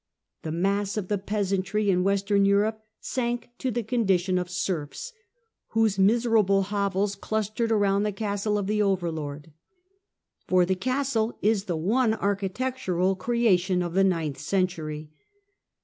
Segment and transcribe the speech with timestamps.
[0.41, 5.13] The mass of the peasantry in Serfdom Western Europe sank to the condition of serfs,
[5.67, 9.51] whose miserable hovels clustered around the castle of the over lord.
[10.47, 15.11] For the castle is the one architectural creation of the ninth century.